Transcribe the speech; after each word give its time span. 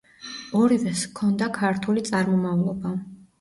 ორივეს 0.61 1.03
ჰქონდა 1.09 1.49
ქართული 1.59 2.05
წარმომავლობა. 2.09 2.97